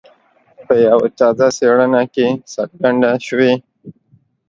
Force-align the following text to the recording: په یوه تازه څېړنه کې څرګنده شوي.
په 0.65 0.73
یوه 0.85 1.07
تازه 1.19 1.47
څېړنه 1.57 2.03
کې 2.13 2.27
څرګنده 2.53 3.11
شوي. 3.27 3.53